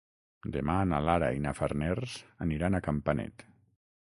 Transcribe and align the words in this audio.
Demà 0.53 0.77
na 0.91 1.01
Lara 1.07 1.27
i 1.39 1.43
na 1.43 1.53
Farners 1.59 2.17
aniran 2.47 2.79
a 2.79 2.81
Campanet. 2.89 3.47